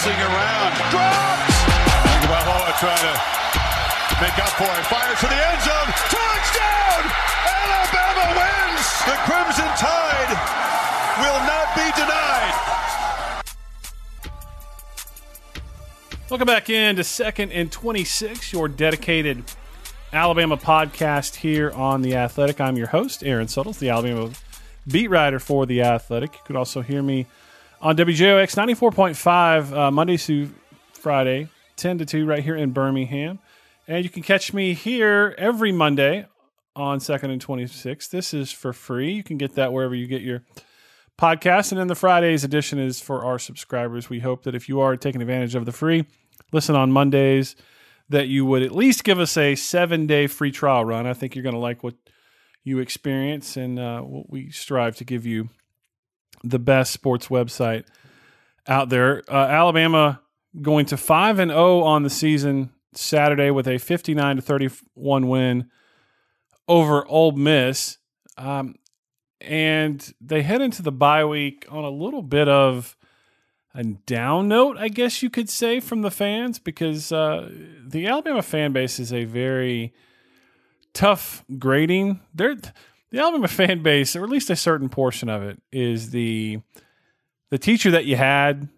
[0.00, 0.72] Bouncing around.
[0.90, 1.52] Dropped!
[2.24, 3.12] Tagovailoa trying to
[4.16, 4.86] make up for it.
[4.86, 5.92] Fires to the end zone.
[6.08, 7.04] Touchdown!
[7.44, 8.86] Alabama wins!
[9.04, 10.32] The Crimson Tide
[11.20, 12.54] will not be denied.
[16.30, 19.44] Welcome back in to Second and 26, your dedicated
[20.14, 22.58] Alabama podcast here on The Athletic.
[22.58, 24.30] I'm your host, Aaron Suttles, the Alabama
[24.88, 26.32] beat writer for The Athletic.
[26.32, 27.26] You could also hear me
[27.80, 30.50] on WJOX 94.5 uh, Monday through
[30.92, 33.38] Friday, 10 to 2, right here in Birmingham.
[33.88, 36.26] And you can catch me here every Monday
[36.76, 38.08] on Second and 26.
[38.08, 39.12] This is for free.
[39.12, 40.42] You can get that wherever you get your
[41.18, 41.72] podcast.
[41.72, 44.10] And then the Friday's edition is for our subscribers.
[44.10, 46.04] We hope that if you are taking advantage of the free,
[46.52, 47.56] listen on Mondays
[48.10, 51.06] that you would at least give us a seven day free trial run.
[51.06, 51.94] I think you're going to like what
[52.62, 55.48] you experience, and uh, we strive to give you
[56.42, 57.84] the best sports website
[58.66, 59.22] out there.
[59.28, 60.20] Uh, Alabama
[60.60, 65.70] going to five and zero on the season Saturday with a 59 to 31 win
[66.66, 67.98] over Ole Miss,
[68.36, 68.76] um,
[69.40, 72.96] and they head into the bye week on a little bit of
[73.74, 77.48] a down note, I guess you could say, from the fans because uh,
[77.86, 79.94] the Alabama fan base is a very
[80.92, 82.20] tough grading.
[82.34, 82.56] They're,
[83.10, 86.60] the Alabama fan base, or at least a certain portion of it, is the
[87.50, 88.68] the teacher that you had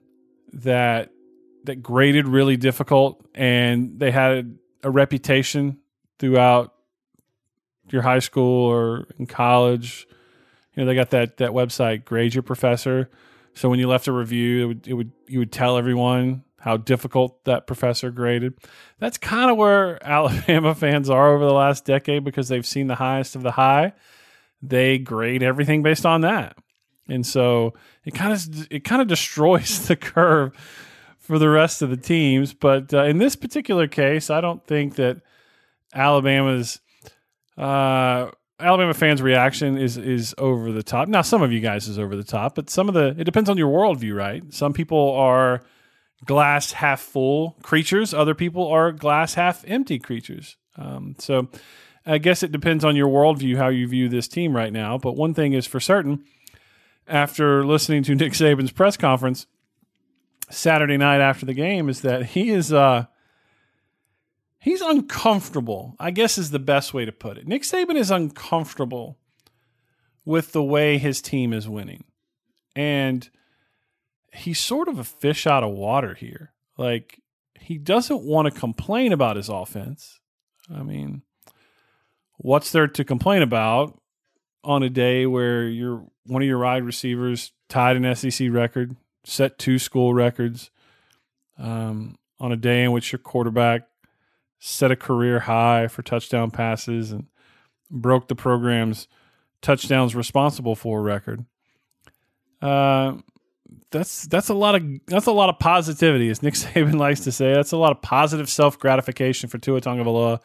[0.52, 1.11] that
[1.64, 5.78] that graded really difficult, and they had a reputation
[6.19, 6.74] throughout
[7.91, 10.06] your high school or in college.
[10.74, 13.11] You know, they got that that website, Grade Your Professor
[13.55, 16.77] so when you left a review, it would, it would you would tell everyone how
[16.77, 18.55] difficult that professor graded.
[18.98, 22.94] That's kind of where Alabama fans are over the last decade because they've seen the
[22.94, 23.92] highest of the high.
[24.62, 26.56] They grade everything based on that.
[27.08, 27.74] And so
[28.05, 30.55] it kind of it kind of destroys the curve
[31.18, 32.55] for the rest of the teams.
[32.55, 35.20] But uh, in this particular case, I don't think that
[35.95, 36.80] Alabama's
[37.58, 41.08] uh, Alabama fans' reaction is is over the top.
[41.08, 43.50] Now, some of you guys is over the top, but some of the it depends
[43.50, 44.42] on your worldview, right?
[44.52, 45.62] Some people are
[46.24, 48.14] glass half full creatures.
[48.14, 50.56] Other people are glass half empty creatures.
[50.77, 51.48] Um, so,
[52.05, 54.98] I guess it depends on your worldview how you view this team right now.
[54.98, 56.24] But one thing is for certain:
[57.07, 59.46] after listening to Nick Saban's press conference
[60.51, 62.73] Saturday night after the game, is that he is.
[62.73, 63.07] Uh,
[64.58, 67.46] he's uncomfortable, I guess is the best way to put it.
[67.46, 69.18] Nick Saban is uncomfortable
[70.24, 72.05] with the way his team is winning.
[72.74, 73.29] And
[74.33, 76.52] he's sort of a fish out of water here.
[76.79, 77.20] Like,
[77.58, 80.20] he doesn't want to complain about his offense.
[80.73, 81.23] I mean,
[82.42, 83.98] what's there to complain about
[84.64, 89.58] on a day where you're one of your wide receivers tied an SEC record, set
[89.58, 90.70] two school records,
[91.58, 93.83] um, on a day in which your quarterback
[94.58, 97.27] set a career high for touchdown passes and
[97.91, 99.09] broke the program's
[99.61, 101.45] touchdowns responsible for record.
[102.61, 103.14] Uh,
[103.91, 107.33] that's that's a lot of that's a lot of positivity, as Nick Saban likes to
[107.33, 107.53] say.
[107.53, 110.41] That's a lot of positive self gratification for Tua Tagovailoa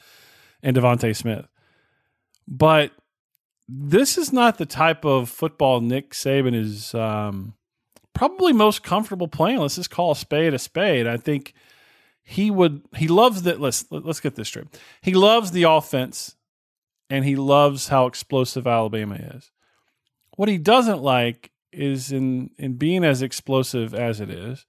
[0.63, 1.47] and Devonta Smith.
[2.47, 2.91] But
[3.67, 7.53] this is not the type of football Nick Saban is um,
[8.13, 9.57] probably most comfortable playing.
[9.59, 11.07] Let's just call a spade a spade.
[11.07, 11.53] I think
[12.23, 14.67] he would he loves that let's let's get this straight.
[15.01, 16.35] He loves the offense
[17.09, 19.51] and he loves how explosive Alabama is.
[20.35, 24.65] What he doesn't like is in in being as explosive as it is,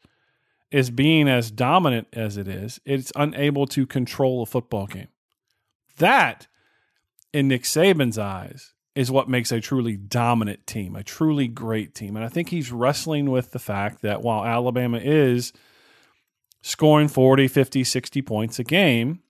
[0.71, 5.09] is being as dominant as it is, it's unable to control a football game.
[5.99, 6.47] That,
[7.33, 12.17] in Nick Saban's eyes, is what makes a truly dominant team, a truly great team.
[12.17, 15.53] And I think he's wrestling with the fact that while Alabama is
[16.63, 19.21] scoring 40, 50, 60 points a game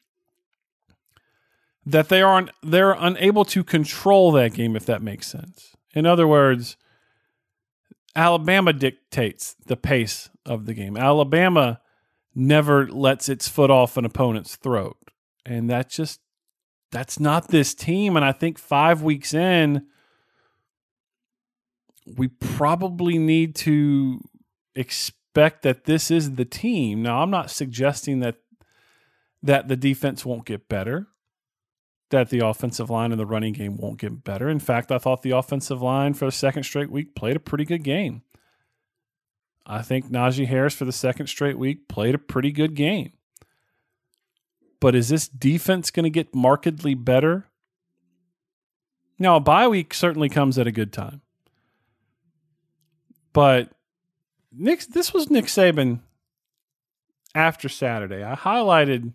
[1.84, 5.74] that they aren't they're unable to control that game if that makes sense.
[5.94, 6.76] In other words,
[8.16, 10.96] Alabama dictates the pace of the game.
[10.96, 11.80] Alabama
[12.34, 14.96] never lets its foot off an opponent's throat.
[15.44, 16.20] And that just
[16.90, 19.86] that's not this team and I think 5 weeks in
[22.16, 24.20] we probably need to
[24.74, 27.02] expect that this is the team.
[27.02, 28.36] Now, I'm not suggesting that
[29.42, 31.06] that the defense won't get better,
[32.10, 34.48] that the offensive line and the running game won't get better.
[34.48, 37.64] In fact, I thought the offensive line for the second straight week played a pretty
[37.64, 38.22] good game.
[39.64, 43.12] I think Najee Harris for the second straight week played a pretty good game.
[44.80, 47.46] But is this defense going to get markedly better?
[49.18, 51.22] Now, a bye week certainly comes at a good time.
[53.32, 53.70] But
[54.52, 56.00] Nick, this was Nick Saban
[57.34, 59.12] after Saturday, I highlighted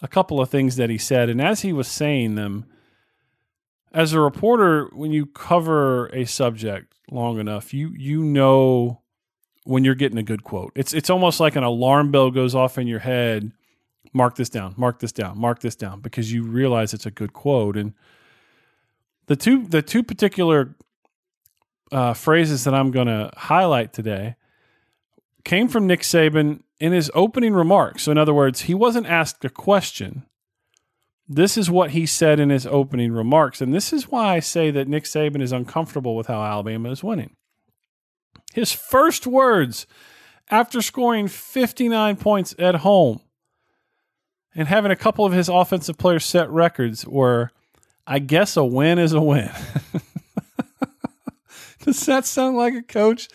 [0.00, 1.28] a couple of things that he said.
[1.28, 2.66] And as he was saying them,
[3.92, 9.02] as a reporter, when you cover a subject long enough, you you know
[9.64, 10.72] when you're getting a good quote.
[10.74, 13.52] It's it's almost like an alarm bell goes off in your head.
[14.12, 17.32] Mark this down, mark this down, mark this down, because you realize it's a good
[17.32, 17.76] quote.
[17.76, 17.94] And
[19.26, 20.74] the two the two particular
[21.90, 24.36] uh, phrases that I'm going to highlight today
[25.44, 28.04] came from Nick Saban in his opening remarks.
[28.04, 30.24] So, in other words, he wasn't asked a question.
[31.28, 33.60] This is what he said in his opening remarks.
[33.60, 37.04] And this is why I say that Nick Saban is uncomfortable with how Alabama is
[37.04, 37.36] winning.
[38.52, 39.86] His first words
[40.50, 43.20] after scoring 59 points at home
[44.54, 47.50] and having a couple of his offensive players set records were,
[48.06, 49.50] I guess a win is a win.
[51.84, 53.28] Does that sound like a coach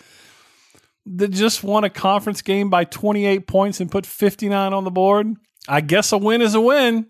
[1.05, 5.35] that just won a conference game by 28 points and put 59 on the board?
[5.67, 7.07] I guess a win is a win.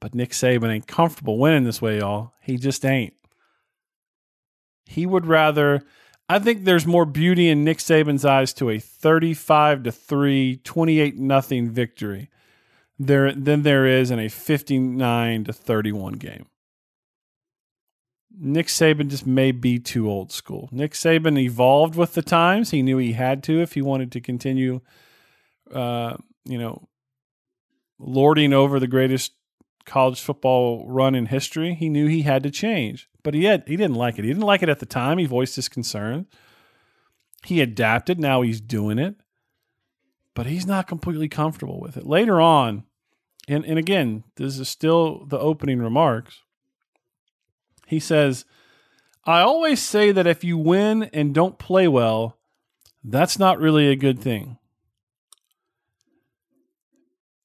[0.00, 2.32] But Nick Saban ain't comfortable winning this way, y'all.
[2.42, 3.14] He just ain't.
[4.84, 5.82] He would rather
[6.30, 11.16] I think there's more beauty in Nick Saban's eyes to a 35 to 3, 28
[11.16, 12.28] nothing victory
[12.98, 16.46] there than there is in a 59 to 31 game.
[18.40, 20.68] Nick Saban just may be too old school.
[20.70, 22.70] Nick Saban evolved with the times.
[22.70, 24.80] He knew he had to if he wanted to continue,
[25.72, 26.88] uh, you know,
[27.98, 29.32] lording over the greatest
[29.86, 31.74] college football run in history.
[31.74, 34.24] He knew he had to change, but he had he didn't like it.
[34.24, 35.18] He didn't like it at the time.
[35.18, 36.26] He voiced his concern.
[37.44, 38.20] He adapted.
[38.20, 39.16] Now he's doing it,
[40.34, 42.06] but he's not completely comfortable with it.
[42.06, 42.84] Later on,
[43.48, 46.42] and and again, this is still the opening remarks
[47.88, 48.44] he says,
[49.24, 52.36] I always say that if you win and don't play well,
[53.02, 54.58] that's not really a good thing.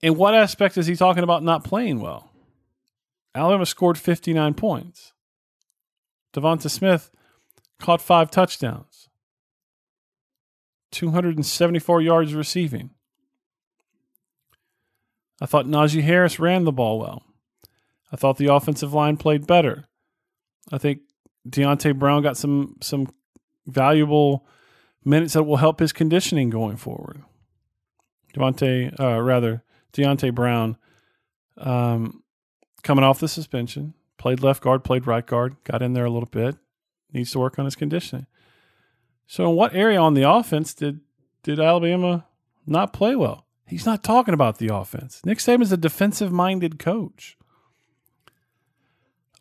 [0.01, 2.29] In what aspect is he talking about not playing well?
[3.33, 5.13] Alabama scored 59 points.
[6.33, 7.09] Devonta Smith
[7.79, 9.07] caught five touchdowns,
[10.91, 12.89] 274 yards receiving.
[15.43, 17.21] I thought Najee Harris ran the ball well.
[18.13, 19.83] I thought the offensive line played better.
[20.71, 21.01] I think
[21.47, 23.09] Deonte Brown got some some
[23.67, 24.47] valuable
[25.03, 27.23] minutes that will help his conditioning going forward.
[28.33, 30.77] Devonte, uh, rather Deonte Brown,
[31.57, 32.23] um,
[32.81, 36.29] coming off the suspension, played left guard, played right guard, got in there a little
[36.29, 36.55] bit,
[37.11, 38.27] needs to work on his conditioning.
[39.27, 41.01] So, in what area on the offense did
[41.43, 42.27] did Alabama
[42.65, 43.42] not play well?
[43.65, 45.21] He's not talking about the offense.
[45.25, 47.37] Nick Saban's a defensive minded coach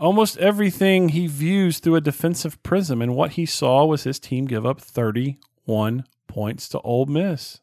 [0.03, 3.01] almost everything he views through a defensive prism.
[3.01, 7.61] And what he saw was his team give up 31 points to Ole Miss.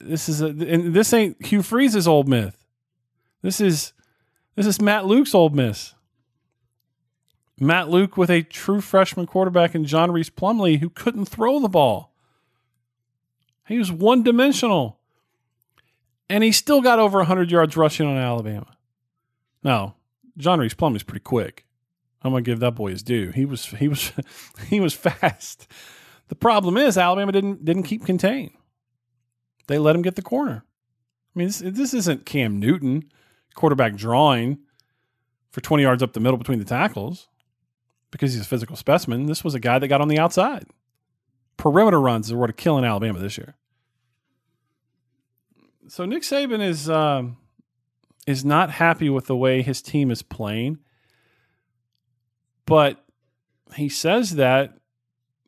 [0.00, 2.54] This is a, and this ain't Hugh Freeze's Ole Miss.
[3.42, 3.92] This is
[4.54, 5.94] this is Matt Luke's Ole Miss.
[7.58, 11.68] Matt Luke with a true freshman quarterback and John Rhys Plumlee who couldn't throw the
[11.68, 12.13] ball.
[13.66, 15.00] He was one dimensional.
[16.28, 18.76] And he still got over 100 yards rushing on Alabama.
[19.62, 19.96] Now,
[20.36, 21.66] John Rhys Plumlee is pretty quick.
[22.22, 23.30] I'm gonna give that boy his due.
[23.30, 24.12] He was he was
[24.68, 25.66] he was fast.
[26.28, 28.52] The problem is Alabama didn't didn't keep contained.
[29.66, 30.64] They let him get the corner.
[31.34, 33.10] I mean, this, this isn't Cam Newton
[33.54, 34.58] quarterback drawing
[35.50, 37.28] for 20 yards up the middle between the tackles
[38.10, 39.26] because he's a physical specimen.
[39.26, 40.66] This was a guy that got on the outside.
[41.56, 43.54] Perimeter runs are what are killing Alabama this year.
[45.88, 47.36] So Nick Saban is um,
[48.26, 50.78] is not happy with the way his team is playing.
[52.66, 53.04] But
[53.74, 54.78] he says that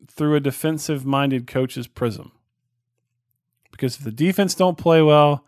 [0.08, 2.32] through a defensive minded coach's prism.
[3.70, 5.44] Because if the defense don't play well,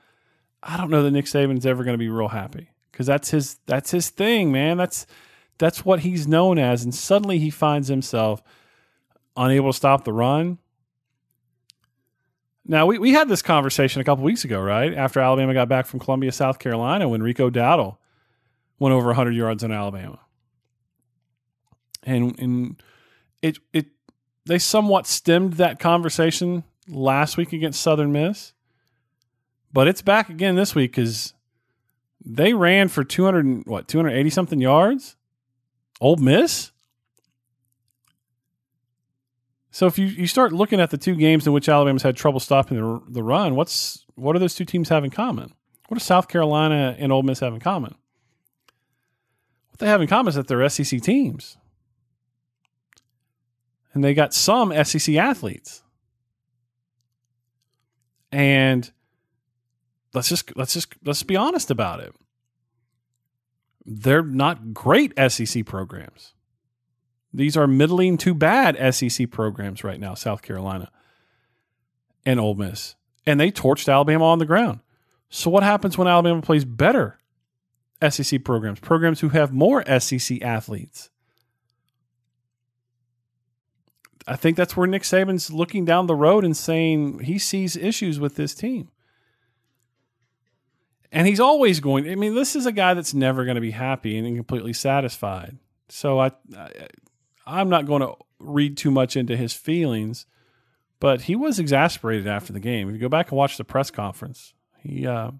[0.62, 2.70] I don't know that Nick Saban's ever going to be real happy.
[2.90, 4.76] Because that's his that's his thing, man.
[4.76, 5.06] That's
[5.58, 6.82] that's what he's known as.
[6.82, 8.42] And suddenly he finds himself
[9.38, 10.58] unable to stop the run
[12.70, 14.92] now, we, we had this conversation a couple weeks ago, right?
[14.92, 17.96] After Alabama got back from Columbia, South Carolina, when Rico Dowdle
[18.78, 20.20] went over 100 yards in Alabama.
[22.02, 22.82] And, and
[23.40, 23.86] it, it,
[24.44, 28.52] they somewhat stemmed that conversation last week against Southern Miss.
[29.72, 31.32] But it's back again this week because
[32.22, 35.16] they ran for 200, what, 280 something yards?
[36.02, 36.70] Ole Miss?
[39.78, 42.40] So if you, you start looking at the two games in which Alabama's had trouble
[42.40, 45.52] stopping the, the run, what's what do those two teams have in common?
[45.86, 47.94] What do South Carolina and Ole Miss have in common?
[49.70, 51.58] What they have in common is that they're SEC teams.
[53.94, 55.84] And they got some SEC athletes.
[58.32, 58.90] And
[60.12, 62.12] let's just let's just let's be honest about it.
[63.86, 66.34] They're not great SEC programs.
[67.32, 70.90] These are middling to bad SEC programs right now, South Carolina
[72.24, 72.94] and Ole Miss.
[73.26, 74.80] And they torched Alabama on the ground.
[75.28, 77.18] So what happens when Alabama plays better
[78.08, 81.10] SEC programs, programs who have more SEC athletes?
[84.26, 88.20] I think that's where Nick Saban's looking down the road and saying he sees issues
[88.20, 88.90] with this team.
[91.10, 92.08] And he's always going.
[92.10, 95.56] I mean, this is a guy that's never going to be happy and completely satisfied.
[95.88, 96.70] So I, I
[97.48, 100.26] I'm not going to read too much into his feelings,
[101.00, 102.88] but he was exasperated after the game.
[102.88, 105.30] If you go back and watch the press conference, he uh,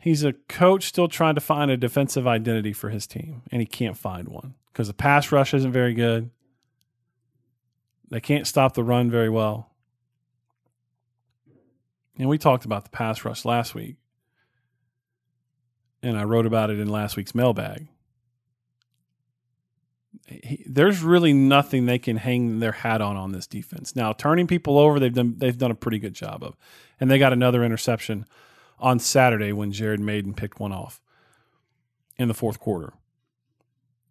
[0.00, 3.66] he's a coach still trying to find a defensive identity for his team, and he
[3.66, 6.30] can't find one because the pass rush isn't very good.
[8.10, 9.70] They can't stop the run very well.
[12.18, 13.96] And we talked about the pass rush last week.
[16.02, 17.88] And I wrote about it in last week's mailbag.
[20.26, 23.94] He, there's really nothing they can hang their hat on on this defense.
[23.94, 26.56] Now, turning people over, they've done they've done a pretty good job of,
[27.00, 28.26] and they got another interception
[28.78, 31.00] on Saturday when Jared Mayden picked one off
[32.18, 32.92] in the fourth quarter.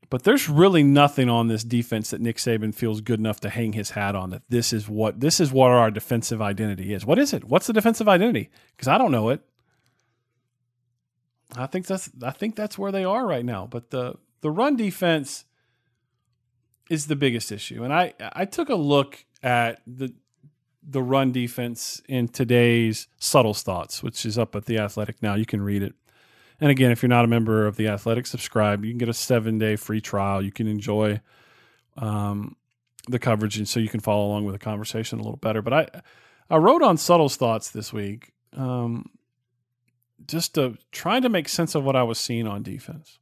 [0.09, 3.73] But there's really nothing on this defense that Nick Saban feels good enough to hang
[3.73, 7.05] his hat on that this is what this is what our defensive identity is.
[7.05, 7.43] What is it?
[7.43, 8.49] What's the defensive identity?
[8.75, 9.41] Because I don't know it.
[11.55, 13.67] I think that's I think that's where they are right now.
[13.69, 15.45] But the the run defense
[16.89, 17.83] is the biggest issue.
[17.83, 20.13] And I I took a look at the
[20.87, 25.35] the run defense in today's Suttles thoughts, which is up at the Athletic now.
[25.35, 25.95] You can read it.
[26.59, 28.85] And again, if you're not a member of the Athletic, subscribe.
[28.85, 30.43] You can get a seven day free trial.
[30.43, 31.21] You can enjoy
[31.97, 32.55] um,
[33.07, 35.61] the coverage, and so you can follow along with the conversation a little better.
[35.61, 36.01] But I,
[36.49, 39.09] I wrote on Suttles' thoughts this week, um,
[40.27, 43.19] just to, trying to make sense of what I was seeing on defense.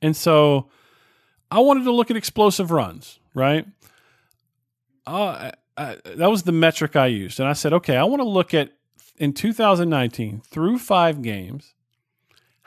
[0.00, 0.68] And so
[1.50, 3.66] I wanted to look at explosive runs, right?
[5.06, 7.40] Uh, I, that was the metric I used.
[7.40, 8.72] And I said, okay, I want to look at
[9.16, 11.74] in 2019 through five games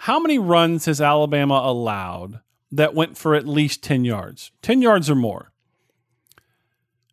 [0.01, 2.39] how many runs has Alabama allowed
[2.71, 4.51] that went for at least 10 yards?
[4.61, 5.51] 10 yards or more.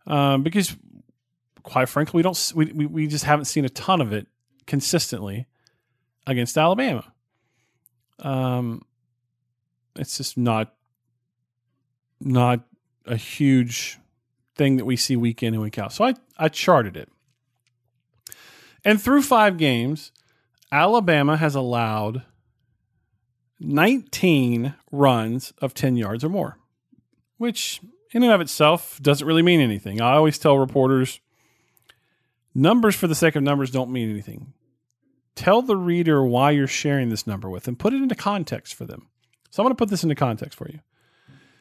[0.06, 0.76] Um, because,
[1.62, 4.26] quite frankly, we, don't, we, we just haven't seen a ton of it
[4.66, 5.46] consistently
[6.26, 7.10] against Alabama.
[8.18, 8.82] Um,
[9.96, 10.74] it's just not
[12.20, 12.60] not
[13.06, 13.98] a huge
[14.56, 15.92] thing that we see week in and week out.
[15.92, 17.08] So I, I charted it.
[18.84, 20.12] And through five games,
[20.70, 22.22] Alabama has allowed
[23.60, 26.58] 19 runs of 10 yards or more,
[27.38, 27.80] which
[28.12, 30.00] in and of itself doesn't really mean anything.
[30.00, 31.20] I always tell reporters
[32.54, 34.52] numbers for the sake of numbers don't mean anything.
[35.34, 38.84] Tell the reader why you're sharing this number with them, put it into context for
[38.84, 39.08] them.
[39.50, 40.80] So I'm going to put this into context for you.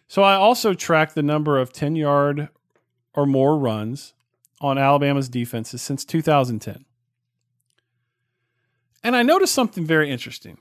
[0.08, 2.50] So I also tracked the number of 10 yard
[3.14, 4.14] or more runs
[4.62, 6.86] on Alabama's defenses since 2010.
[9.04, 10.58] And I noticed something very interesting.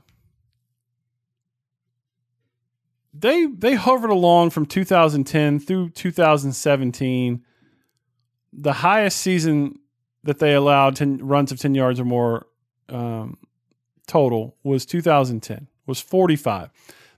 [3.13, 7.45] they they hovered along from 2010 through 2017.
[8.53, 9.79] The highest season
[10.25, 12.47] that they allowed 10 runs of 10 yards or more
[12.89, 13.39] um,
[14.07, 16.71] total was 2010 was 45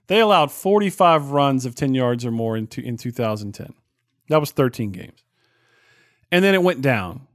[0.07, 3.73] they allowed 45 runs of 10 yards or more in, in 2010
[4.27, 5.23] that was 13 games.
[6.31, 7.27] And then it went down.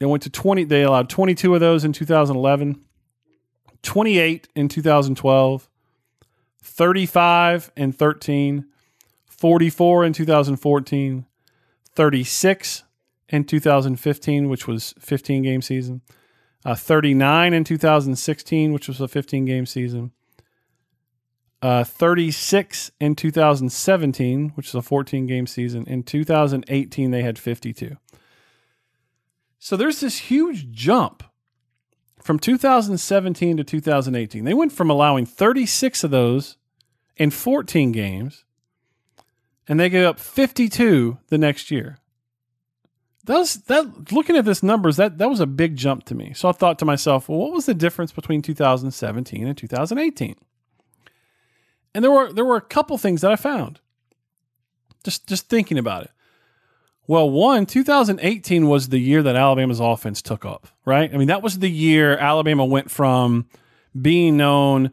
[0.00, 2.84] It went to 20 they allowed 22 of those in 2011
[3.82, 5.68] 28 in 2012
[6.60, 8.66] 35 and 13,
[9.26, 11.26] 44 in 2014,
[11.94, 12.82] 36
[13.28, 16.02] in 2015, which was 15 game season,
[16.64, 20.12] uh, 39 in 2016, which was a 15 game season,
[21.60, 25.84] uh, 36 in 2017, which is a 14 game season.
[25.86, 27.96] In 2018, they had 52.
[29.58, 31.24] So there's this huge jump
[32.22, 34.44] from 2017 to 2018.
[34.44, 36.56] They went from allowing 36 of those
[37.16, 38.44] in 14 games,
[39.66, 41.98] and they gave up 52 the next year.
[43.24, 46.32] That was, that looking at this numbers that that was a big jump to me.
[46.34, 50.36] So I thought to myself, well, what was the difference between 2017 and 2018?
[51.94, 53.80] And there were there were a couple things that I found.
[55.04, 56.10] Just just thinking about it.
[57.06, 61.12] Well, one, 2018 was the year that Alabama's offense took up, right?
[61.12, 63.46] I mean, that was the year Alabama went from
[63.98, 64.90] being known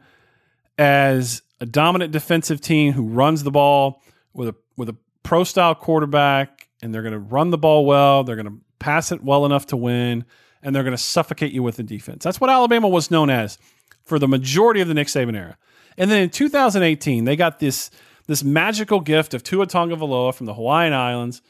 [0.77, 4.01] as a dominant defensive team who runs the ball
[4.33, 8.23] with a with a pro style quarterback, and they're going to run the ball well.
[8.23, 10.25] They're going to pass it well enough to win.
[10.61, 12.23] and they're going to suffocate you with the defense.
[12.23, 13.59] That's what Alabama was known as
[14.03, 15.57] for the majority of the Nick Saban era.
[15.97, 17.89] And then in 2018, they got this
[18.27, 21.41] this magical gift of Tua Tagovailoa from the Hawaiian Islands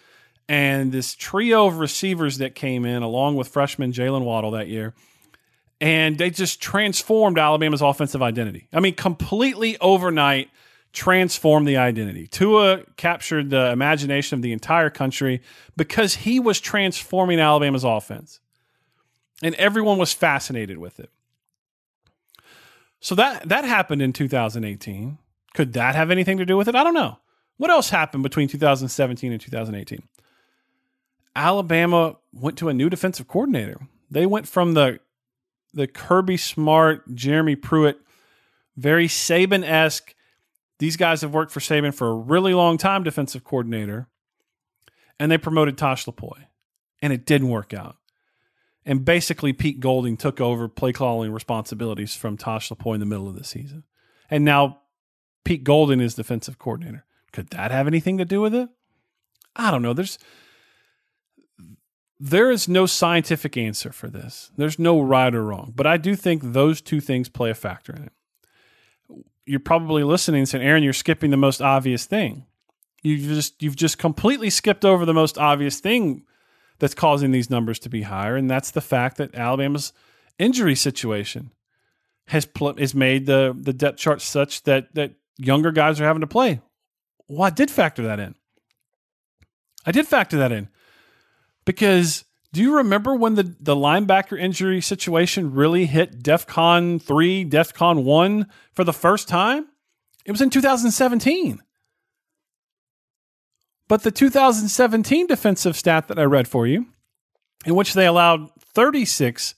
[0.47, 4.93] and this trio of receivers that came in along with freshman Jaylen Waddle that year.
[5.81, 8.67] And they just transformed Alabama's offensive identity.
[8.71, 10.49] I mean, completely overnight
[10.93, 12.27] transformed the identity.
[12.27, 15.41] Tua captured the imagination of the entire country
[15.75, 18.39] because he was transforming Alabama's offense.
[19.43, 21.09] And everyone was fascinated with it.
[23.05, 25.19] So that that happened in 2018.
[25.53, 26.73] Could that have anything to do with it?
[26.73, 27.19] I don't know.
[27.57, 30.01] What else happened between 2017 and 2018?
[31.35, 33.79] Alabama went to a new defensive coordinator.
[34.09, 35.01] They went from the
[35.71, 37.99] the Kirby Smart, Jeremy Pruitt,
[38.75, 40.15] very Saban esque.
[40.79, 44.07] These guys have worked for Saban for a really long time, defensive coordinator,
[45.19, 46.47] and they promoted Tosh Lupoi,
[47.03, 47.97] and it didn't work out.
[48.85, 53.27] And basically, Pete Golding took over play calling responsibilities from Tosh Lupoi in the middle
[53.27, 53.83] of the season,
[54.29, 54.81] and now
[55.43, 57.05] Pete Golding is defensive coordinator.
[57.31, 58.69] Could that have anything to do with it?
[59.55, 59.93] I don't know.
[59.93, 60.19] There's
[62.19, 64.51] there is no scientific answer for this.
[64.55, 67.93] There's no right or wrong, but I do think those two things play a factor
[67.93, 68.13] in it.
[69.45, 72.45] You're probably listening and saying, "Aaron, you're skipping the most obvious thing.
[73.01, 76.24] You've just you've just completely skipped over the most obvious thing
[76.79, 79.93] that's causing these numbers to be higher, and that's the fact that Alabama's
[80.37, 81.51] injury situation
[82.27, 86.21] has pl- has made the the depth chart such that that younger guys are having
[86.21, 86.61] to play.
[87.27, 88.35] Well, I did factor that in.
[89.85, 90.69] I did factor that in
[91.65, 98.03] because do you remember when the, the linebacker injury situation really hit DEFCON 3, DEFCON
[98.05, 99.67] 1 for the first time?
[100.25, 101.61] It was in 2017.
[103.87, 106.87] But the 2017 defensive stat that I read for you,
[107.65, 109.55] in which they allowed 36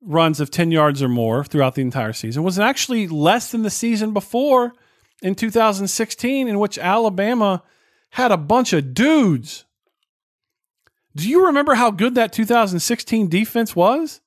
[0.00, 3.70] runs of 10 yards or more throughout the entire season, was actually less than the
[3.70, 4.72] season before
[5.22, 7.62] in 2016, in which Alabama
[8.10, 9.64] had a bunch of dudes.
[11.16, 14.20] Do you remember how good that 2016 defense was?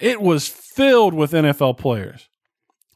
[0.00, 2.28] It was filled with NFL players.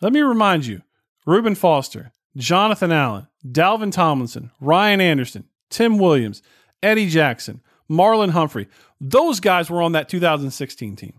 [0.00, 0.82] Let me remind you
[1.26, 6.42] Reuben Foster, Jonathan Allen, Dalvin Tomlinson, Ryan Anderson, Tim Williams,
[6.82, 8.68] Eddie Jackson, Marlon Humphrey.
[9.00, 11.14] Those guys were on that 2016 team.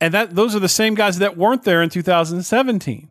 [0.00, 3.10] And that those are the same guys that weren't there in 2017.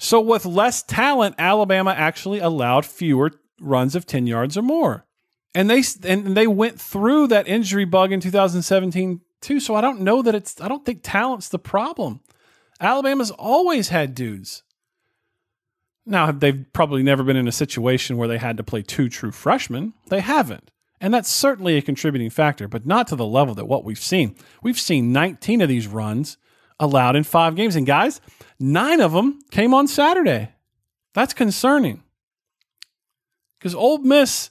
[0.00, 5.06] So, with less talent, Alabama actually allowed fewer runs of 10 yards or more.
[5.54, 9.60] And they and they went through that injury bug in 2017 too.
[9.60, 12.20] So I don't know that it's I don't think talent's the problem.
[12.80, 14.62] Alabama's always had dudes.
[16.08, 19.30] Now they've probably never been in a situation where they had to play two true
[19.30, 19.94] freshmen.
[20.08, 20.70] They haven't.
[21.00, 24.34] And that's certainly a contributing factor, but not to the level that what we've seen.
[24.62, 26.38] We've seen 19 of these runs
[26.80, 28.20] allowed in 5 games and guys,
[28.60, 30.50] Nine of them came on Saturday.
[31.14, 32.02] That's concerning.
[33.58, 34.50] Because Ole Miss,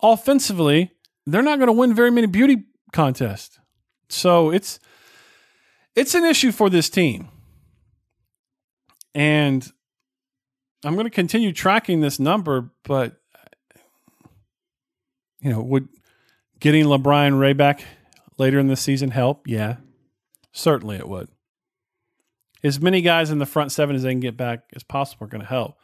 [0.00, 0.92] offensively,
[1.26, 3.58] they're not going to win very many beauty contests.
[4.08, 4.78] So it's
[5.94, 7.28] it's an issue for this team.
[9.14, 9.70] And
[10.84, 13.20] I'm going to continue tracking this number, but
[15.40, 15.88] you know, would
[16.60, 17.84] getting LaBryan Ray back
[18.38, 19.46] later in the season help?
[19.46, 19.76] Yeah.
[20.52, 21.28] Certainly it would
[22.62, 25.30] as many guys in the front seven as they can get back as possible are
[25.30, 25.78] going to help.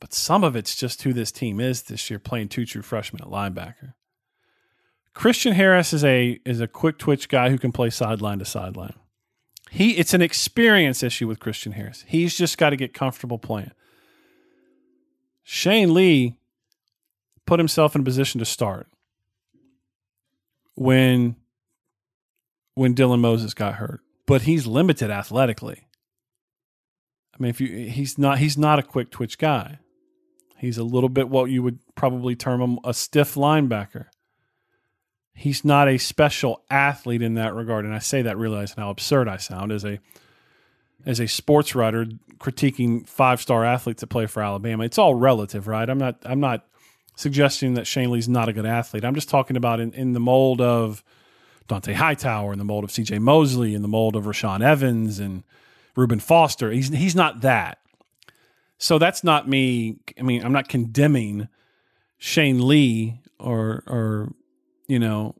[0.00, 3.22] But some of it's just who this team is this year, playing two true freshmen
[3.22, 3.94] at linebacker.
[5.14, 8.94] Christian Harris is a is a quick twitch guy who can play sideline to sideline.
[9.70, 12.04] He it's an experience issue with Christian Harris.
[12.08, 13.72] He's just got to get comfortable playing.
[15.42, 16.36] Shane Lee
[17.46, 18.88] put himself in a position to start
[20.74, 21.36] when
[22.74, 25.86] when Dylan Moses got hurt, but he's limited athletically.
[27.34, 29.78] I mean, if you he's not he's not a quick twitch guy.
[30.58, 34.06] He's a little bit what you would probably term him a stiff linebacker.
[35.34, 39.28] He's not a special athlete in that regard, and I say that realizing how absurd
[39.28, 39.98] I sound as a
[41.06, 42.06] as a sports writer
[42.38, 44.84] critiquing five star athletes that play for Alabama.
[44.84, 45.88] It's all relative, right?
[45.88, 46.66] I'm not I'm not
[47.16, 49.04] suggesting that Shane Lee's not a good athlete.
[49.04, 51.04] I'm just talking about in, in the mold of
[51.68, 53.18] Dont'a Hightower, in the mold of C.J.
[53.18, 55.44] Mosley, in the mold of Rashaan Evans, and
[55.94, 56.70] Reuben Foster.
[56.70, 57.78] He's he's not that.
[58.78, 59.98] So that's not me.
[60.18, 61.48] I mean, I'm not condemning
[62.18, 64.32] Shane Lee or or
[64.88, 65.36] you know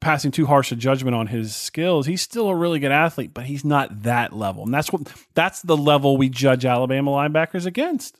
[0.00, 2.06] passing too harsh a judgment on his skills.
[2.06, 4.64] He's still a really good athlete, but he's not that level.
[4.64, 8.18] And that's what that's the level we judge Alabama linebackers against.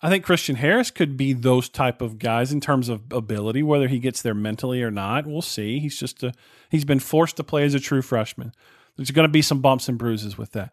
[0.00, 3.88] I think Christian Harris could be those type of guys in terms of ability, whether
[3.88, 5.26] he gets there mentally or not.
[5.26, 5.80] We'll see.
[5.80, 6.32] He's just a
[6.70, 8.52] he's been forced to play as a true freshman.
[8.96, 10.72] There's going to be some bumps and bruises with that,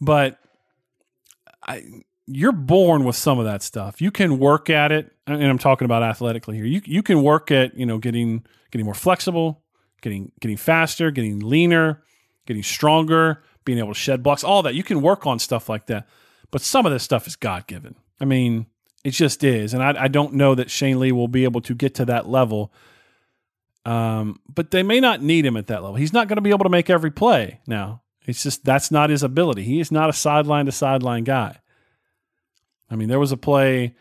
[0.00, 0.38] but
[1.66, 1.84] I
[2.26, 4.00] you're born with some of that stuff.
[4.00, 6.66] You can work at it, and I'm talking about athletically here.
[6.66, 9.61] You you can work at you know getting getting more flexible,
[10.02, 12.02] getting getting faster, getting leaner,
[12.46, 14.74] getting stronger, being able to shed blocks, all that.
[14.74, 16.06] You can work on stuff like that,
[16.50, 17.94] but some of this stuff is God given.
[18.20, 18.66] I mean,
[19.04, 21.74] it just is, and I, I don't know that Shane Lee will be able to
[21.74, 22.72] get to that level.
[23.84, 25.96] Um, but they may not need him at that level.
[25.96, 28.02] He's not going to be able to make every play now.
[28.26, 29.64] It's just that's not his ability.
[29.64, 31.58] He is not a sideline to sideline guy.
[32.88, 33.96] I mean, there was a play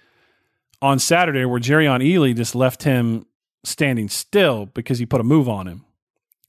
[0.81, 3.25] on Saturday where Jerrion Ealy just left him
[3.63, 5.85] standing still because he put a move on him.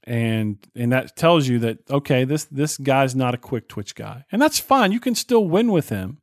[0.04, 4.24] And and that tells you that okay, this this guy's not a quick twitch guy.
[4.32, 4.92] And that's fine.
[4.92, 6.18] You can still win with him.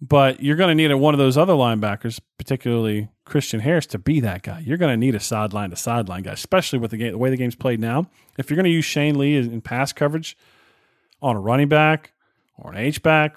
[0.00, 3.98] But you're going to need a, one of those other linebackers, particularly Christian Harris, to
[3.98, 4.58] be that guy.
[4.60, 7.30] You're going to need a sideline to sideline guy, especially with the game, the way
[7.30, 8.10] the game's played now.
[8.36, 10.36] If you're going to use Shane Lee in pass coverage
[11.22, 12.12] on a running back
[12.58, 13.36] or an H back,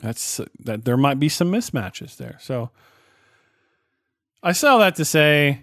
[0.00, 2.38] that's that there might be some mismatches there.
[2.40, 2.70] So
[4.42, 5.62] I say all that to say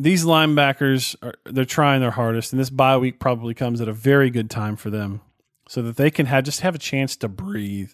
[0.00, 3.92] these linebackers are they're trying their hardest, and this bye week probably comes at a
[3.92, 5.20] very good time for them,
[5.68, 7.92] so that they can have just have a chance to breathe.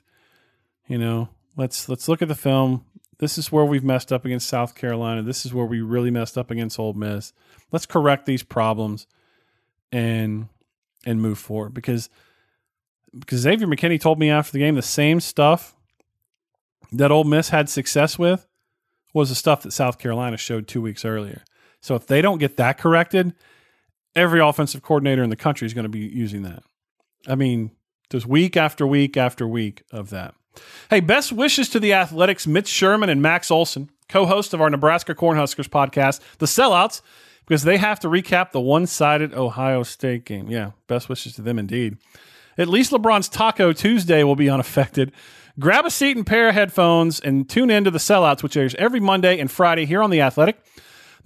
[0.86, 2.84] You know, let's let's look at the film.
[3.18, 5.22] This is where we've messed up against South Carolina.
[5.22, 7.32] This is where we really messed up against Ole Miss.
[7.72, 9.08] Let's correct these problems
[9.90, 10.48] and
[11.04, 12.08] and move forward because
[13.18, 15.74] because Xavier McKinney told me after the game the same stuff
[16.92, 18.46] that Ole Miss had success with
[19.12, 21.42] was the stuff that South Carolina showed two weeks earlier.
[21.86, 23.32] So if they don't get that corrected,
[24.16, 26.64] every offensive coordinator in the country is going to be using that.
[27.28, 27.70] I mean,
[28.10, 30.34] there's week after week after week of that.
[30.90, 35.14] Hey, best wishes to the Athletics, Mitch Sherman and Max Olson, co-host of our Nebraska
[35.14, 37.02] Cornhuskers podcast, The Sellouts,
[37.46, 40.50] because they have to recap the one-sided Ohio State game.
[40.50, 41.98] Yeah, best wishes to them indeed.
[42.58, 45.12] At least LeBron's Taco Tuesday will be unaffected.
[45.60, 48.74] Grab a seat and pair of headphones and tune in to the sellouts, which airs
[48.74, 50.58] every Monday and Friday here on The Athletic.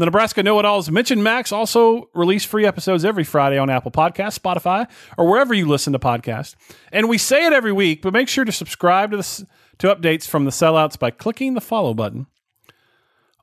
[0.00, 3.90] The Nebraska Know It Alls, and Max also release free episodes every Friday on Apple
[3.90, 6.54] Podcasts, Spotify, or wherever you listen to podcasts.
[6.90, 10.26] And we say it every week, but make sure to subscribe to, the, to updates
[10.26, 12.28] from the sellouts by clicking the follow button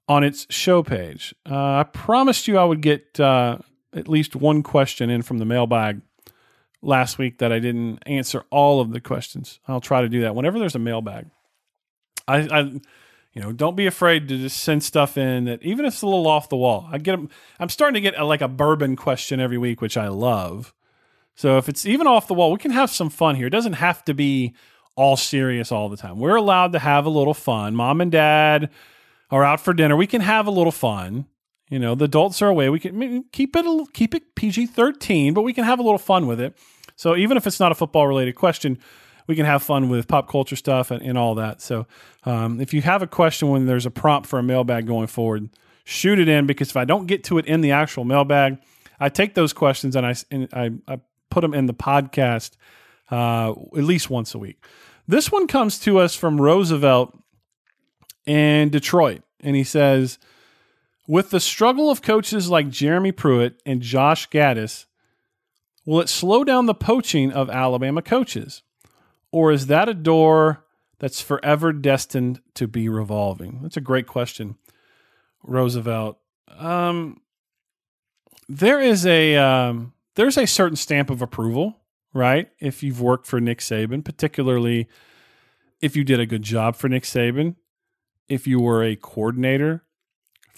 [0.08, 1.36] on its show page.
[1.48, 3.60] Uh, I promised you I would get uh,
[3.94, 6.02] at least one question in from the mailbag
[6.82, 9.60] last week that I didn't answer all of the questions.
[9.68, 11.28] I'll try to do that whenever there's a mailbag.
[12.28, 12.82] I, I
[13.34, 16.08] you know, don't be afraid to just send stuff in that even if it's a
[16.08, 16.88] little off the wall.
[16.92, 17.30] I get them.
[17.60, 20.74] I'm starting to get a, like a bourbon question every week, which I love.
[21.36, 23.48] So if it's even off the wall, we can have some fun here.
[23.48, 24.56] It doesn't have to be
[24.96, 26.18] all serious all the time.
[26.18, 27.76] We're allowed to have a little fun.
[27.76, 28.72] Mom and dad
[29.30, 29.96] are out for dinner.
[29.96, 31.28] We can have a little fun.
[31.70, 32.70] You know, the adults are away.
[32.70, 36.26] We can keep it keep it PG thirteen, but we can have a little fun
[36.26, 36.58] with it.
[36.96, 38.80] So even if it's not a football related question,
[39.28, 41.62] we can have fun with pop culture stuff and, and all that.
[41.62, 41.86] So
[42.24, 45.50] um, if you have a question when there's a prompt for a mailbag going forward,
[45.84, 48.58] shoot it in because if I don't get to it in the actual mailbag,
[49.00, 52.56] I take those questions and I and I, I put them in the podcast
[53.12, 54.64] uh, at least once a week.
[55.08, 57.18] This one comes to us from Roosevelt
[58.26, 60.18] in Detroit, and he says.
[61.10, 64.88] With the struggle of coaches like Jeremy Pruitt and Josh Gattis,
[65.86, 68.62] will it slow down the poaching of Alabama coaches?
[69.32, 70.66] Or is that a door
[71.00, 73.60] that's forever destined to be revolving?
[73.62, 74.56] That's a great question,
[75.44, 76.18] Roosevelt.
[76.58, 77.22] Um,
[78.50, 81.78] there is a um, there's a certain stamp of approval,
[82.14, 82.50] right?
[82.60, 84.88] If you've worked for Nick Saban, particularly
[85.82, 87.56] if you did a good job for Nick Saban,
[88.28, 89.84] if you were a coordinator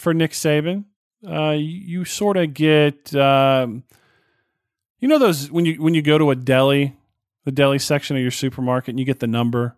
[0.00, 0.84] for Nick Saban.
[1.26, 3.84] Uh, you, you sort of get, um,
[4.98, 6.96] you know, those when you when you go to a deli,
[7.50, 9.76] the deli section of your supermarket, and you get the number,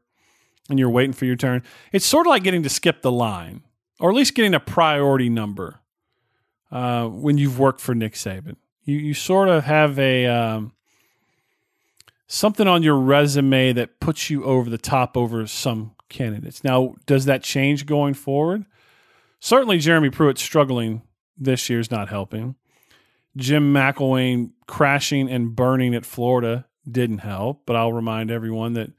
[0.69, 1.63] and you're waiting for your turn.
[1.91, 3.63] It's sort of like getting to skip the line,
[3.99, 5.81] or at least getting a priority number.
[6.71, 10.73] Uh, when you've worked for Nick Saban, you you sort of have a um,
[12.27, 16.63] something on your resume that puts you over the top over some candidates.
[16.63, 18.67] Now, does that change going forward?
[19.41, 21.03] Certainly, Jeremy Pruitt struggling
[21.39, 22.55] this year is not helping.
[23.35, 28.91] Jim McElwain crashing and burning at Florida didn't help, but I'll remind everyone that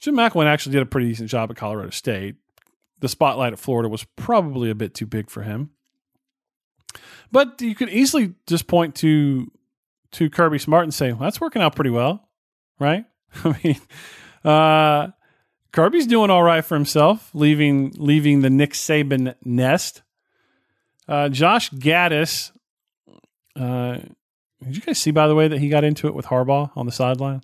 [0.00, 2.36] Jim McElwain actually did a pretty decent job at Colorado State.
[3.00, 5.70] The spotlight at Florida was probably a bit too big for him.
[7.30, 9.50] But you could easily just point to
[10.12, 12.28] to Kirby Smart and say, well, that's working out pretty well,
[12.80, 13.04] right?
[13.44, 13.80] I mean,
[14.42, 15.08] uh,
[15.72, 20.02] Kirby's doing all right for himself, leaving leaving the Nick Saban nest.
[21.06, 22.52] Uh, Josh Gattis,
[23.56, 23.98] Uh,
[24.62, 26.86] did you guys see, by the way, that he got into it with Harbaugh on
[26.86, 27.42] the sideline?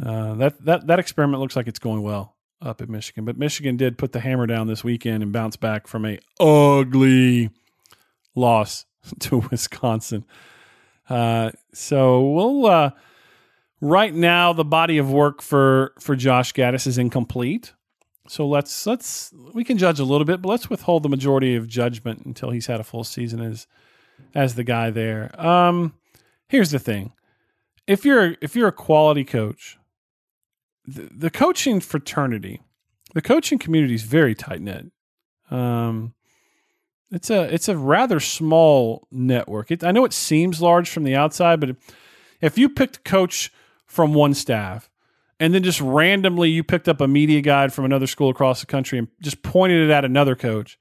[0.00, 3.76] Uh, that that that experiment looks like it's going well up at Michigan, but Michigan
[3.76, 7.50] did put the hammer down this weekend and bounce back from a ugly
[8.34, 8.86] loss
[9.20, 10.24] to Wisconsin.
[11.08, 12.90] Uh, so we'll uh,
[13.80, 17.72] right now the body of work for for Josh Gattis is incomplete.
[18.26, 21.68] So let's let's we can judge a little bit, but let's withhold the majority of
[21.68, 23.66] judgment until he's had a full season as
[24.34, 25.38] as the guy there.
[25.38, 25.92] Um,
[26.54, 27.12] here's the thing:
[27.88, 29.76] if you're if you're a quality coach,
[30.86, 32.60] the, the coaching fraternity,
[33.12, 34.86] the coaching community is very tight knit.
[35.50, 36.14] Um,
[37.10, 39.72] it's a it's a rather small network.
[39.72, 41.74] It, I know it seems large from the outside, but
[42.40, 43.52] if you picked a coach
[43.84, 44.88] from one staff
[45.40, 48.66] and then just randomly you picked up a media guide from another school across the
[48.66, 50.78] country and just pointed it at another coach,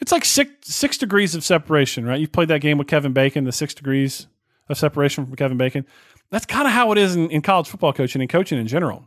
[0.00, 2.20] it's like six six degrees of separation, right?
[2.20, 4.28] You've played that game with Kevin Bacon, the six degrees
[4.68, 5.86] of separation from Kevin Bacon.
[6.30, 9.04] That's kind of how it is in, in college football coaching and coaching in general.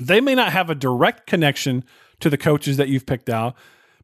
[0.00, 1.84] They may not have a direct connection
[2.20, 3.54] to the coaches that you've picked out,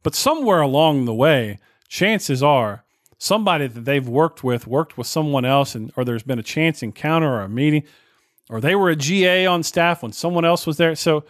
[0.02, 2.84] but somewhere along the way, chances are
[3.18, 6.82] somebody that they've worked with worked with someone else, and or there's been a chance
[6.82, 7.82] encounter or a meeting,
[8.48, 10.94] or they were a GA on staff when someone else was there.
[10.94, 11.24] So,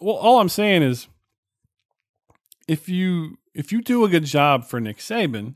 [0.00, 1.06] well, all I'm saying is,
[2.68, 5.54] if you if you do a good job for Nick Saban,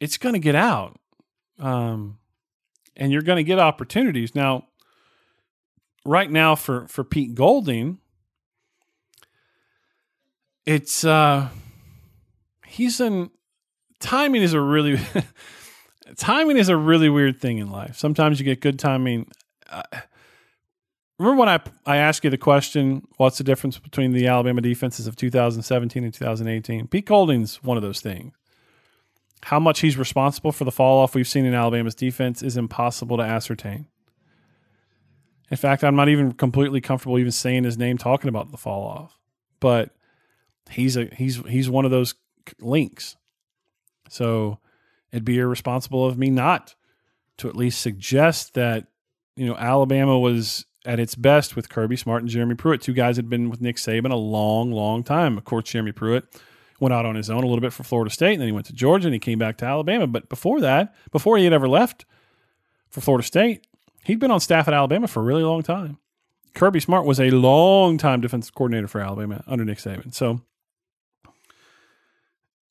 [0.00, 0.98] it's going to get out,
[1.60, 2.18] um,
[2.96, 4.34] and you're going to get opportunities.
[4.34, 4.64] Now,
[6.04, 7.98] right now for for Pete Golding,
[10.66, 11.48] it's uh,
[12.66, 13.30] he's in
[14.00, 14.98] timing is a really
[16.16, 17.96] timing is a really weird thing in life.
[17.96, 19.30] Sometimes you get good timing.
[19.68, 19.82] Uh,
[21.18, 25.06] remember when I I asked you the question, what's the difference between the Alabama defenses
[25.06, 26.88] of 2017 and 2018?
[26.88, 28.34] Pete Golding's one of those things.
[29.44, 33.16] How much he's responsible for the fall off we've seen in Alabama's defense is impossible
[33.16, 33.86] to ascertain.
[35.50, 38.86] In fact, I'm not even completely comfortable even saying his name talking about the fall
[38.86, 39.18] off.
[39.58, 39.90] But
[40.70, 42.14] he's a he's he's one of those
[42.60, 43.16] links.
[44.08, 44.58] So
[45.12, 46.74] it'd be irresponsible of me not
[47.38, 48.86] to at least suggest that
[49.36, 53.16] you know Alabama was at its best with Kirby Smart and Jeremy Pruitt, two guys
[53.16, 55.36] had been with Nick Saban a long, long time.
[55.36, 56.24] Of course, Jeremy Pruitt
[56.80, 58.66] went out on his own a little bit for Florida State, and then he went
[58.66, 60.06] to Georgia, and he came back to Alabama.
[60.06, 62.04] But before that, before he had ever left
[62.88, 63.66] for Florida State,
[64.04, 65.98] he'd been on staff at Alabama for a really long time.
[66.54, 70.12] Kirby Smart was a long time defensive coordinator for Alabama under Nick Saban.
[70.12, 70.40] So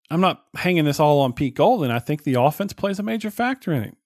[0.09, 1.91] I'm not hanging this all on Pete Golding.
[1.91, 3.97] I think the offense plays a major factor in it.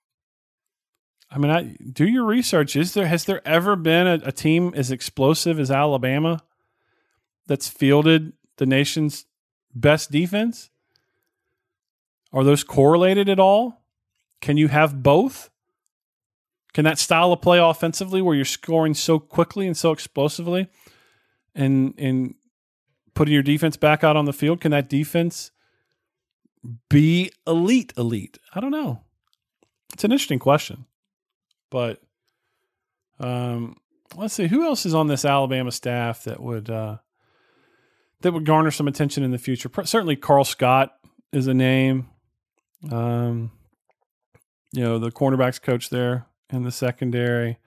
[1.32, 2.76] I mean, I do your research.
[2.76, 6.44] Is there has there ever been a, a team as explosive as Alabama
[7.48, 9.26] that's fielded the nation's
[9.76, 10.70] best defense?
[12.32, 13.84] Are those correlated at all?
[14.42, 15.50] Can you have both?
[16.74, 20.68] Can that style of play offensively where you're scoring so quickly and so explosively
[21.56, 22.36] and and
[23.14, 25.52] putting your defense back out on the field, can that defense
[26.90, 28.40] be elite elite?
[28.54, 29.02] I don't know.
[29.94, 30.86] It's an interesting question.
[31.70, 32.02] But
[33.20, 33.78] um
[34.16, 36.98] let's see who else is on this Alabama staff that would uh
[38.24, 39.70] that would garner some attention in the future.
[39.84, 40.96] Certainly Karl Scott
[41.32, 42.10] is a name.
[42.92, 43.52] Um
[44.74, 47.60] you know, the cornerbacks coach there in the secondary.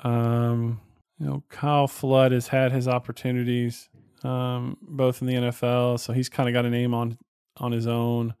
[0.00, 0.80] Um
[1.18, 3.88] you know, Kyle Flood has had his opportunities
[4.24, 7.18] um, both in the NFL, so he's kind of got a name on
[7.56, 8.34] on his own.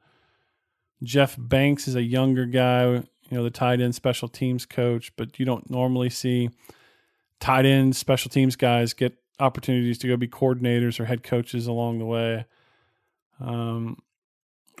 [1.02, 5.38] Jeff Banks is a younger guy, you know, the tight end special teams coach, but
[5.38, 6.50] you don't normally see
[7.40, 11.98] tight end special teams guys get opportunities to go be coordinators or head coaches along
[11.98, 12.46] the way.
[13.40, 14.02] Um,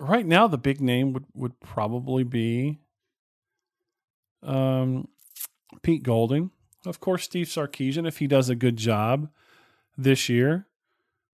[0.00, 2.80] right now, the big name would, would probably be
[4.42, 5.08] um,
[5.82, 6.50] Pete Golding.
[6.86, 9.28] Of course, Steve Sarkisian, if he does a good job
[9.96, 10.66] this year,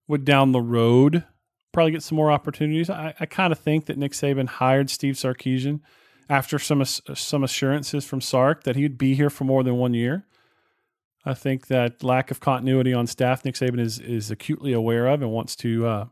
[0.07, 1.23] would down the road
[1.71, 2.89] probably get some more opportunities.
[2.89, 5.81] I, I kind of think that Nick Saban hired Steve Sarkisian
[6.29, 10.25] after some some assurances from Sark that he'd be here for more than one year.
[11.25, 15.21] I think that lack of continuity on staff, Nick Saban is is acutely aware of
[15.21, 16.05] and wants to uh,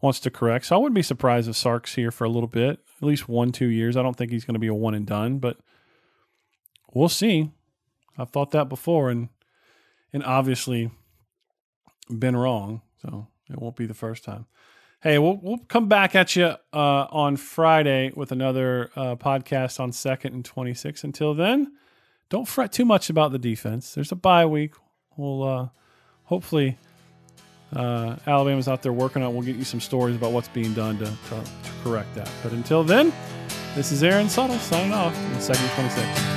[0.00, 0.66] wants to correct.
[0.66, 3.52] So I wouldn't be surprised if Sark's here for a little bit, at least one
[3.52, 3.96] two years.
[3.96, 5.58] I don't think he's going to be a one and done, but
[6.92, 7.50] we'll see.
[8.18, 9.30] I've thought that before, and
[10.12, 10.90] and obviously
[12.10, 12.82] been wrong.
[13.00, 14.46] So it won't be the first time.
[15.02, 19.92] Hey, we'll we'll come back at you uh, on Friday with another uh, podcast on
[19.92, 21.02] second and twenty six.
[21.02, 21.72] Until then,
[22.34, 23.94] don't fret too much about the defense.
[23.94, 24.72] There's a bye week.
[25.16, 25.68] we'll uh,
[26.24, 26.76] hopefully
[27.72, 29.30] uh, Alabama's out there working on.
[29.30, 29.34] it.
[29.34, 32.28] We'll get you some stories about what's being done to, to, to correct that.
[32.42, 33.12] But until then,
[33.76, 36.33] this is Aaron Suttles signing off in the second 26.